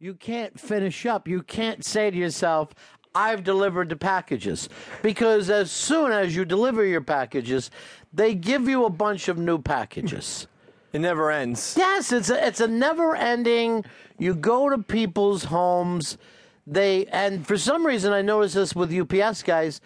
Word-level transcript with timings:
you 0.00 0.14
can't 0.14 0.58
finish 0.58 1.06
up. 1.06 1.26
You 1.26 1.42
can't 1.42 1.84
say 1.84 2.10
to 2.10 2.16
yourself, 2.16 2.74
I've 3.14 3.42
delivered 3.42 3.88
the 3.88 3.96
packages. 3.96 4.68
Because 5.02 5.50
as 5.50 5.70
soon 5.70 6.12
as 6.12 6.36
you 6.36 6.44
deliver 6.44 6.84
your 6.84 7.00
packages, 7.00 7.70
they 8.12 8.34
give 8.34 8.68
you 8.68 8.84
a 8.84 8.90
bunch 8.90 9.28
of 9.28 9.38
new 9.38 9.58
packages. 9.58 10.46
It 10.90 11.02
never 11.02 11.30
ends. 11.30 11.74
Yes, 11.76 12.12
it's 12.12 12.30
a, 12.30 12.46
it's 12.46 12.60
a 12.60 12.66
never 12.66 13.14
ending. 13.14 13.84
You 14.16 14.34
go 14.34 14.70
to 14.70 14.78
people's 14.78 15.44
homes, 15.44 16.16
they 16.66 17.04
and 17.06 17.46
for 17.46 17.58
some 17.58 17.84
reason 17.84 18.14
I 18.14 18.22
notice 18.22 18.54
this 18.54 18.74
with 18.74 18.90
UPS 18.90 19.42
guys, 19.42 19.82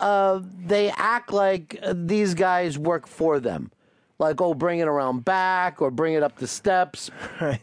uh, 0.00 0.40
they 0.42 0.88
act 0.96 1.34
like 1.34 1.78
these 1.92 2.32
guys 2.32 2.78
work 2.78 3.06
for 3.06 3.38
them, 3.40 3.70
like 4.18 4.40
oh 4.40 4.54
bring 4.54 4.78
it 4.78 4.88
around 4.88 5.22
back 5.22 5.82
or 5.82 5.90
bring 5.90 6.14
it 6.14 6.22
up 6.22 6.38
the 6.38 6.48
steps. 6.48 7.10
Right. 7.42 7.60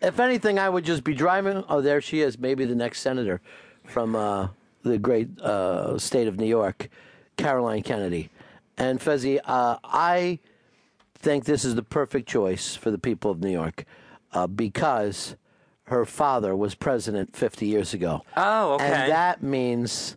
If 0.00 0.20
anything, 0.20 0.58
I 0.58 0.68
would 0.68 0.84
just 0.84 1.04
be 1.04 1.14
driving. 1.14 1.64
Oh, 1.68 1.80
there 1.80 2.00
she 2.00 2.20
is, 2.20 2.38
maybe 2.38 2.64
the 2.64 2.74
next 2.74 3.00
senator 3.00 3.40
from 3.84 4.14
uh, 4.14 4.48
the 4.82 4.98
great 4.98 5.40
uh, 5.40 5.98
state 5.98 6.28
of 6.28 6.38
New 6.38 6.46
York, 6.46 6.88
Caroline 7.36 7.82
Kennedy, 7.82 8.30
and 8.76 9.00
Fezzi. 9.00 9.40
Uh, 9.44 9.78
I 9.84 10.38
think 11.14 11.44
this 11.44 11.64
is 11.64 11.74
the 11.74 11.82
perfect 11.82 12.28
choice 12.28 12.76
for 12.76 12.90
the 12.90 12.98
people 12.98 13.30
of 13.30 13.40
New 13.40 13.50
York 13.50 13.84
uh, 14.32 14.46
because 14.46 15.36
her 15.84 16.04
father 16.04 16.54
was 16.54 16.74
president 16.74 17.34
50 17.34 17.66
years 17.66 17.94
ago. 17.94 18.22
Oh, 18.36 18.74
okay. 18.74 18.84
And 18.84 19.10
that 19.10 19.42
means 19.42 20.16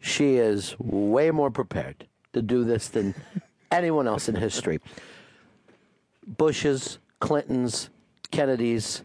she 0.00 0.36
is 0.36 0.76
way 0.78 1.30
more 1.30 1.50
prepared 1.50 2.06
to 2.32 2.42
do 2.42 2.64
this 2.64 2.88
than 2.88 3.14
anyone 3.70 4.08
else 4.08 4.28
in 4.28 4.34
history. 4.34 4.80
Bushes, 6.26 6.98
Clintons, 7.20 7.88
Kennedys, 8.32 9.02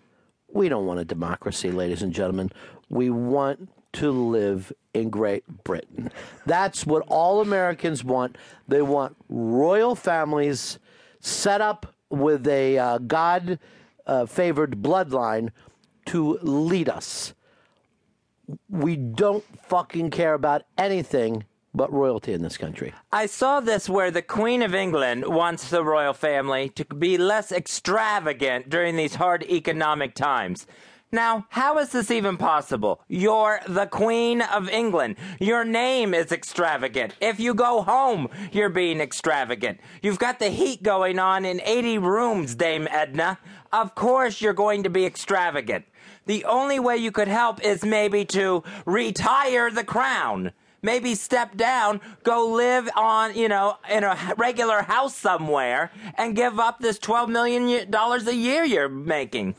we 0.51 0.69
don't 0.69 0.85
want 0.85 0.99
a 0.99 1.05
democracy, 1.05 1.69
ladies 1.69 2.01
and 2.01 2.13
gentlemen. 2.13 2.51
We 2.89 3.09
want 3.09 3.69
to 3.93 4.11
live 4.11 4.71
in 4.93 5.09
Great 5.09 5.43
Britain. 5.63 6.11
That's 6.45 6.85
what 6.85 7.03
all 7.07 7.41
Americans 7.41 8.03
want. 8.03 8.37
They 8.67 8.81
want 8.81 9.15
royal 9.29 9.95
families 9.95 10.79
set 11.19 11.61
up 11.61 11.93
with 12.09 12.47
a 12.47 12.77
uh, 12.77 12.97
God 12.99 13.59
uh, 14.05 14.25
favored 14.25 14.81
bloodline 14.81 15.49
to 16.05 16.39
lead 16.41 16.89
us. 16.89 17.33
We 18.69 18.95
don't 18.95 19.43
fucking 19.67 20.09
care 20.11 20.33
about 20.33 20.63
anything 20.77 21.43
but 21.77 21.93
royalty 21.93 22.33
in 22.33 22.41
this 22.41 22.57
country. 22.57 22.93
I 23.11 23.27
saw 23.27 23.59
this 23.59 23.87
where 23.87 24.11
the 24.11 24.21
Queen 24.21 24.61
of 24.61 24.75
England 24.75 25.25
wants 25.27 25.69
the 25.69 25.83
royal 25.83 26.13
family 26.13 26.69
to 26.69 26.83
be 26.83 27.17
less 27.17 27.51
extravagant 27.51 28.69
during 28.69 28.95
these 28.95 29.15
hard 29.15 29.43
economic 29.43 30.15
times. 30.15 30.67
Now, 31.09 31.45
how 31.49 31.77
is 31.77 31.91
this 31.91 32.11
even 32.11 32.35
possible? 32.35 33.01
You're 33.07 33.61
the 33.65 33.85
Queen 33.85 34.41
of 34.41 34.67
England. 34.67 35.15
Your 35.39 35.63
name 35.63 36.13
is 36.13 36.33
extravagant. 36.33 37.15
If 37.21 37.39
you 37.39 37.53
go 37.53 37.81
home, 37.81 38.27
you're 38.51 38.67
being 38.67 38.99
extravagant. 38.99 39.79
You've 40.01 40.19
got 40.19 40.39
the 40.39 40.49
heat 40.49 40.83
going 40.83 41.17
on 41.17 41.45
in 41.45 41.61
80 41.63 41.99
rooms, 41.99 42.55
Dame 42.55 42.89
Edna. 42.91 43.39
Of 43.71 43.95
course 43.95 44.41
you're 44.41 44.51
going 44.51 44.83
to 44.83 44.89
be 44.89 45.05
extravagant. 45.05 45.85
The 46.25 46.43
only 46.43 46.77
way 46.77 46.97
you 46.97 47.13
could 47.13 47.29
help 47.29 47.63
is 47.63 47.85
maybe 47.85 48.25
to 48.25 48.63
retire 48.85 49.71
the 49.71 49.85
crown. 49.85 50.51
Maybe 50.81 51.15
step 51.15 51.57
down, 51.57 52.01
go 52.23 52.47
live 52.49 52.87
on, 52.95 53.35
you 53.35 53.47
know, 53.49 53.77
in 53.89 54.03
a 54.03 54.33
regular 54.37 54.81
house 54.83 55.15
somewhere 55.15 55.91
and 56.15 56.35
give 56.35 56.59
up 56.59 56.79
this 56.79 56.99
$12 56.99 57.29
million 57.29 57.93
a 57.93 58.31
year 58.31 58.63
you're 58.63 58.87
making. 58.89 59.55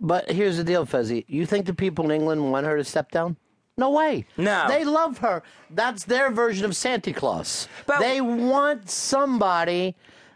But 0.00 0.30
here's 0.30 0.56
the 0.56 0.64
deal, 0.64 0.84
Fezzi. 0.86 1.24
You 1.28 1.46
think 1.46 1.66
the 1.66 1.74
people 1.74 2.04
in 2.06 2.10
England 2.10 2.50
want 2.50 2.66
her 2.66 2.76
to 2.76 2.84
step 2.84 3.10
down? 3.10 3.36
No 3.76 3.90
way. 3.90 4.26
No. 4.36 4.66
They 4.68 4.84
love 4.84 5.18
her. 5.18 5.42
That's 5.70 6.04
their 6.04 6.30
version 6.30 6.64
of 6.64 6.74
Santa 6.76 7.12
Claus. 7.12 7.68
But- 7.86 8.00
they 8.00 8.20
want 8.20 8.90
somebody 8.90 9.94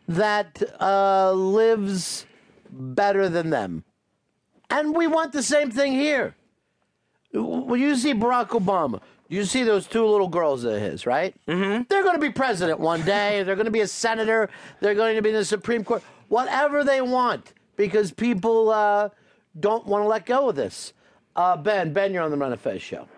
that 0.09 0.63
uh, 0.81 1.33
lives 1.33 2.27
better 2.71 3.29
than 3.29 3.51
them. 3.51 3.85
And 4.71 4.95
we 4.97 5.07
want 5.07 5.33
the 5.33 5.43
same 5.43 5.71
thing 5.71 5.93
here. 5.93 6.35
When 7.35 7.81
you 7.81 7.97
see 7.97 8.15
Barack 8.15 8.49
Obama, 8.49 9.01
you 9.33 9.45
see 9.47 9.63
those 9.65 9.87
two 9.87 10.05
little 10.07 10.29
girls 10.29 10.63
of 10.65 10.79
his, 10.79 11.07
right? 11.07 11.35
Mm-hmm. 11.49 11.85
They're 11.89 12.03
going 12.03 12.17
to 12.17 12.21
be 12.21 12.31
president 12.31 12.79
one 12.79 13.01
day. 13.03 13.43
They're 13.43 13.57
going 13.57 13.65
to 13.65 13.71
be 13.73 13.81
a 13.81 13.87
senator. 13.87 14.51
They're 14.81 14.95
going 14.95 15.17
to 15.17 15.23
be 15.23 15.31
in 15.31 15.35
the 15.37 15.45
Supreme 15.45 15.85
Court. 15.85 16.03
Whatever 16.29 16.85
they 16.85 17.01
want, 17.01 17.55
because 17.77 18.13
people 18.13 18.69
uh, 18.71 19.09
don't 19.59 19.87
want 19.87 20.05
to 20.05 20.09
let 20.09 20.27
go 20.27 20.51
of 20.51 20.55
this. 20.57 20.93
Uh, 21.35 21.57
ben, 21.57 21.95
Ben, 21.95 22.13
you're 22.13 22.23
on 22.23 22.31
the 22.31 22.37
Ron 22.37 22.53
and 22.53 22.61
Fez 22.61 22.83
show. 22.83 23.09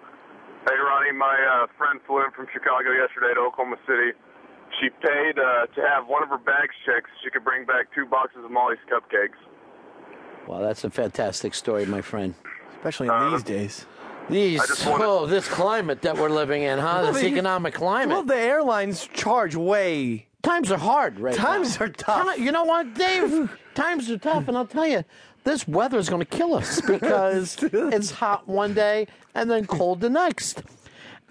Hey, 0.64 0.76
Ronnie, 0.76 1.12
my 1.18 1.64
uh, 1.64 1.66
friend 1.76 1.98
flew 2.06 2.24
in 2.24 2.30
from 2.30 2.46
Chicago 2.52 2.92
yesterday 2.92 3.34
to 3.34 3.40
Oklahoma 3.40 3.76
City. 3.84 4.12
She 4.80 4.90
paid 4.90 5.38
uh, 5.38 5.66
to 5.66 5.80
have 5.82 6.06
one 6.06 6.22
of 6.22 6.28
her 6.28 6.38
bags 6.38 6.74
checked 6.86 7.08
so 7.08 7.24
she 7.24 7.30
could 7.30 7.44
bring 7.44 7.66
back 7.66 7.92
two 7.92 8.06
boxes 8.06 8.44
of 8.44 8.50
Molly's 8.52 8.78
cupcakes. 8.90 9.38
Wow, 10.46 10.60
that's 10.60 10.84
a 10.84 10.90
fantastic 10.90 11.54
story, 11.54 11.86
my 11.86 12.00
friend. 12.02 12.34
Especially 12.76 13.08
in 13.08 13.12
Uh, 13.14 13.30
these 13.30 13.42
days. 13.42 13.86
These, 14.30 14.60
I 14.86 14.96
oh, 15.02 15.26
this 15.26 15.46
climate 15.48 16.02
that 16.02 16.16
we're 16.16 16.30
living 16.30 16.62
in, 16.62 16.78
huh? 16.78 17.10
This 17.12 17.22
I 17.22 17.26
economic 17.26 17.74
climate. 17.74 18.08
Well, 18.14 18.22
the 18.24 18.36
airlines 18.36 19.06
charge 19.12 19.54
way. 19.54 20.26
times 20.42 20.70
are 20.72 20.78
hard 20.78 21.20
right 21.20 21.34
Times 21.34 21.78
now. 21.78 21.86
are 21.86 21.88
tough. 21.90 22.34
Ti- 22.36 22.42
You 22.42 22.52
know 22.52 22.64
what, 22.64 22.94
Dave? 22.94 23.50
times 23.74 24.10
are 24.10 24.18
tough, 24.18 24.48
and 24.48 24.56
I'll 24.56 24.66
tell 24.66 24.86
you, 24.86 25.04
this 25.44 25.68
weather 25.68 25.98
is 25.98 26.08
going 26.08 26.20
to 26.20 26.26
kill 26.26 26.54
us 26.54 26.80
because 26.86 27.58
it's 27.62 28.10
hot 28.12 28.48
one 28.48 28.72
day 28.72 29.06
and 29.34 29.50
then 29.50 29.66
cold 29.66 30.00
the 30.00 30.08
next. 30.10 30.62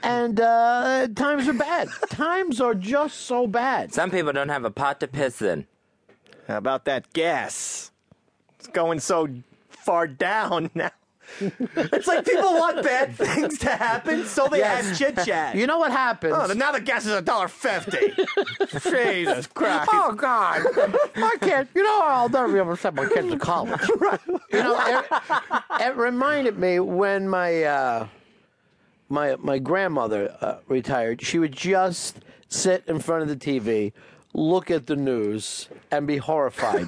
And 0.04 0.40
uh, 0.40 1.08
times 1.16 1.48
are 1.48 1.54
bad. 1.54 1.88
times 2.10 2.60
are 2.62 2.76
just 2.76 3.22
so 3.22 3.48
bad. 3.48 3.94
Some 3.94 4.12
people 4.12 4.34
don't 4.34 4.50
have 4.50 4.66
a 4.66 4.72
pot 4.72 5.00
to 5.00 5.08
piss 5.08 5.42
in. 5.42 5.66
How 6.48 6.58
about 6.58 6.84
that 6.86 7.12
gas? 7.14 7.92
It's 8.60 8.68
going 8.68 9.00
so 9.00 9.30
far 9.70 10.06
down 10.08 10.70
now. 10.76 10.92
it's 11.76 12.08
like 12.08 12.26
people 12.26 12.54
want 12.54 12.84
bad 12.84 13.16
things 13.16 13.58
to 13.60 13.70
happen, 13.70 14.26
so 14.26 14.48
they 14.50 14.60
Yes. 14.60 14.90
have 14.90 14.98
chit 14.98 15.26
chat. 15.26 15.56
You 15.56 15.68
know 15.68 15.78
what 15.80 15.92
happens? 15.92 16.34
Oh, 16.38 16.54
now 16.54 16.72
the 16.72 16.82
gas 16.82 17.06
is 17.06 17.14
a 17.14 17.22
dollar 17.22 17.48
fifty. 17.48 18.14
Jesus 18.90 19.48
Christ! 19.48 19.90
Oh 19.92 20.14
God! 20.14 20.62
I 21.16 21.36
can't. 21.42 21.68
You 21.76 21.84
know, 21.84 22.02
I'll 22.04 22.30
never 22.30 22.52
be 22.52 22.60
able 22.60 22.76
to 22.76 22.82
send 22.82 22.96
my 22.96 23.06
kids 23.08 23.30
to 23.30 23.38
college. 23.40 23.82
You 24.52 24.62
know, 24.62 24.78
it, 24.80 25.06
it 25.82 25.96
reminded 25.96 26.58
me 26.60 26.80
when 26.80 27.28
my 27.28 27.64
uh, 27.64 28.08
my 29.10 29.36
my 29.38 29.58
grandmother 29.60 30.36
uh, 30.42 30.58
retired. 30.68 31.22
She 31.24 31.40
would 31.40 31.54
just 31.54 32.20
sit 32.50 32.84
in 32.88 33.00
front 33.00 33.24
of 33.24 33.30
the 33.30 33.36
TV, 33.36 33.92
look 34.34 34.70
at 34.70 34.86
the 34.88 34.96
news, 34.96 35.70
and 35.92 36.06
be 36.06 36.18
horrified 36.18 36.88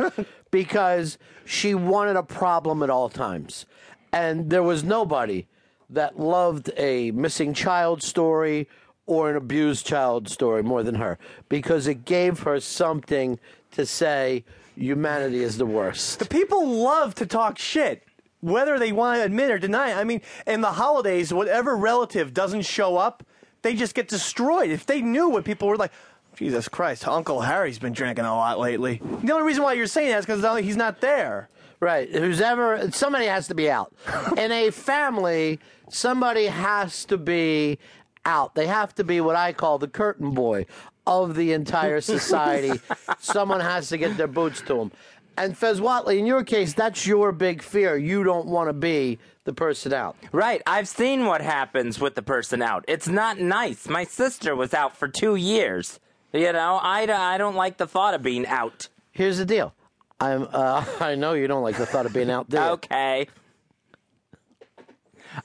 because 0.52 1.18
she 1.46 1.74
wanted 1.74 2.16
a 2.16 2.24
problem 2.24 2.84
at 2.84 2.90
all 2.92 3.10
times, 3.10 3.66
and 4.12 4.50
there 4.50 4.64
was 4.64 4.84
nobody 4.84 5.48
that 5.90 6.20
loved 6.20 6.72
a 6.78 7.12
missing 7.12 7.54
child 7.54 8.02
story 8.02 8.68
or 9.06 9.30
an 9.30 9.36
abused 9.36 9.86
child 9.86 10.28
story 10.30 10.64
more 10.64 10.84
than 10.84 10.96
her 10.96 11.18
because 11.50 11.88
it 11.88 12.06
gave 12.06 12.40
her 12.40 12.60
something 12.60 13.40
to 13.72 13.86
say 13.86 14.44
humanity 14.76 15.44
is 15.44 15.58
the 15.58 15.66
worst. 15.66 16.20
The 16.20 16.26
people 16.26 16.68
love 16.68 17.16
to 17.16 17.26
talk 17.26 17.58
shit, 17.60 18.04
whether 18.42 18.80
they 18.80 18.92
want 18.92 19.20
to 19.20 19.24
admit 19.24 19.52
or 19.52 19.60
deny 19.60 19.92
it. 19.92 19.98
I 19.98 20.04
mean, 20.04 20.22
in 20.48 20.62
the 20.62 20.72
holidays, 20.72 21.34
whatever 21.34 21.76
relative 21.76 22.34
doesn't 22.34 22.64
show 22.64 22.98
up, 22.98 23.24
they 23.62 23.76
just 23.76 23.96
get 23.96 24.08
destroyed. 24.08 24.70
If 24.70 24.86
they 24.86 25.02
knew 25.02 25.30
what 25.30 25.46
people 25.46 25.68
were 25.68 25.78
like, 25.78 25.92
Jesus 26.36 26.68
Christ, 26.68 27.08
Uncle 27.08 27.42
Harry's 27.42 27.80
been 27.80 27.94
drinking 27.94 28.26
a 28.26 28.36
lot 28.36 28.60
lately. 28.60 29.02
The 29.24 29.32
only 29.32 29.48
reason 29.48 29.64
why 29.64 29.74
you're 29.74 29.88
saying 29.88 30.10
that 30.10 30.20
is 30.20 30.26
because 30.26 30.64
he's 30.64 30.76
not 30.76 31.00
there. 31.00 31.50
Right. 31.80 32.10
Who's 32.10 32.42
ever 32.42 32.92
somebody 32.92 33.26
has 33.26 33.48
to 33.48 33.56
be 33.56 33.70
out. 33.70 33.94
In 34.38 34.52
a 34.52 34.72
family, 34.72 35.60
somebody 35.90 36.46
has 36.46 37.06
to 37.06 37.18
be 37.18 37.80
out. 38.26 38.56
They 38.56 38.68
have 38.68 38.96
to 38.96 39.04
be 39.04 39.22
what 39.22 39.36
I 39.36 39.54
call 39.54 39.78
the 39.78 39.88
curtain 39.88 40.32
boy 40.32 40.66
of 41.06 41.36
the 41.36 41.54
entire 41.54 42.02
society. 42.02 42.80
Someone 43.20 43.60
has 43.60 43.90
to 43.90 43.98
get 43.98 44.18
their 44.18 44.28
boots 44.28 44.62
to 44.62 44.76
them. 44.76 44.92
And 45.38 45.58
Fez 45.58 45.82
Whatley, 45.82 46.18
in 46.18 46.26
your 46.26 46.44
case, 46.44 46.74
that's 46.74 47.06
your 47.06 47.32
big 47.32 47.62
fear. 47.62 47.98
You 47.98 48.24
don't 48.24 48.48
want 48.48 48.70
to 48.70 48.74
be 48.74 49.20
the 49.44 49.54
person 49.54 49.94
out. 49.94 50.16
Right, 50.32 50.62
I've 50.66 50.88
seen 50.88 51.26
what 51.26 51.42
happens 51.42 52.00
with 52.00 52.16
the 52.16 52.22
person 52.22 52.62
out. 52.62 52.86
It's 52.88 53.08
not 53.08 53.40
nice. 53.40 53.88
My 53.90 54.06
sister 54.06 54.56
was 54.56 54.74
out 54.74 54.96
for 54.96 55.08
two 55.08 55.36
years. 55.36 56.00
You 56.34 56.54
know, 56.54 56.80
I, 56.82 57.02
I 57.02 57.38
don't 57.38 57.56
like 57.56 57.78
the 57.78 57.88
thought 57.88 58.14
of 58.14 58.22
being 58.22 58.48
out. 58.48 58.88
Here's 59.12 59.38
the 59.38 59.46
deal. 59.46 59.74
I'm. 60.20 60.48
Uh, 60.52 60.86
I 61.00 61.16
know 61.16 61.34
you 61.34 61.48
don't 61.48 61.64
like 61.64 61.78
the 61.78 61.86
thought 61.86 62.06
of 62.06 62.14
being 62.14 62.30
out 62.30 62.50
there. 62.50 62.72
Okay. 62.72 63.28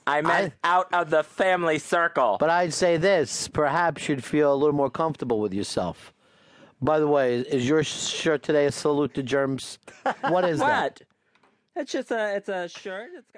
I 0.07 0.21
meant 0.21 0.53
out 0.63 0.87
of 0.93 1.09
the 1.09 1.23
family 1.23 1.77
circle. 1.77 2.37
But 2.39 2.49
I'd 2.49 2.73
say 2.73 2.97
this: 2.97 3.47
perhaps 3.47 4.07
you'd 4.07 4.23
feel 4.23 4.53
a 4.53 4.55
little 4.55 4.75
more 4.75 4.89
comfortable 4.89 5.39
with 5.39 5.53
yourself. 5.53 6.13
By 6.81 6.99
the 6.99 7.07
way, 7.07 7.39
is 7.39 7.67
your 7.67 7.83
shirt 7.83 8.41
today 8.41 8.65
a 8.65 8.71
salute 8.71 9.13
to 9.15 9.23
germs? 9.23 9.77
What 10.21 10.45
is 10.45 10.59
that? 10.59 11.01
It's 11.73 11.93
just 11.93 12.11
a 12.11 12.35
it's 12.35 12.49
a 12.49 12.67
shirt. 12.67 13.11
It's 13.17 13.27
got 13.27 13.29